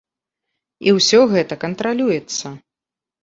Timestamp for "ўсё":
0.97-1.19